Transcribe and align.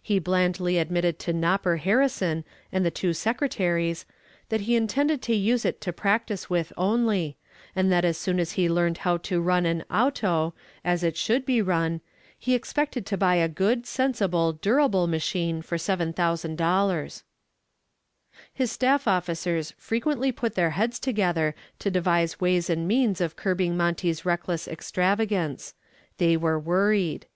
He 0.00 0.20
blandly 0.20 0.78
admitted 0.78 1.18
to 1.18 1.32
"Nopper" 1.32 1.78
Harrison 1.80 2.44
and 2.70 2.86
the 2.86 2.92
two 2.92 3.12
secretaries 3.12 4.06
that 4.48 4.60
he 4.60 4.76
intended 4.76 5.20
to 5.22 5.34
use 5.34 5.64
it 5.64 5.80
to 5.80 5.92
practice 5.92 6.48
with 6.48 6.72
only, 6.76 7.36
and 7.74 7.90
that 7.90 8.04
as 8.04 8.16
soon 8.16 8.38
as 8.38 8.52
he 8.52 8.68
learned 8.68 8.98
how 8.98 9.16
to 9.16 9.40
run 9.40 9.66
an 9.66 9.82
"auto" 9.90 10.54
as 10.84 11.02
it 11.02 11.16
should 11.16 11.44
be 11.44 11.60
run 11.60 12.02
he 12.38 12.54
expected 12.54 13.04
to 13.06 13.16
buy 13.16 13.34
a 13.34 13.48
good, 13.48 13.84
sensible, 13.84 14.52
durable 14.52 15.08
machine 15.08 15.60
for 15.60 15.76
$7,000. 15.76 17.22
His 18.52 18.70
staff 18.70 19.08
officers 19.08 19.74
frequently 19.76 20.30
put 20.30 20.54
their 20.54 20.70
heads 20.78 21.00
together 21.00 21.52
to 21.80 21.90
devise 21.90 22.40
ways 22.40 22.70
and 22.70 22.86
means 22.86 23.20
of 23.20 23.34
curbing 23.34 23.76
Monty's 23.76 24.24
reckless 24.24 24.68
extravagance. 24.68 25.74
They 26.18 26.36
were 26.36 26.60
worried. 26.60 27.26